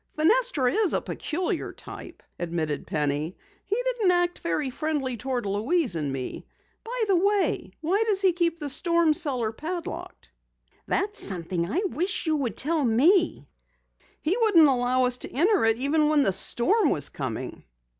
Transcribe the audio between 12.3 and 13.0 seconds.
would tell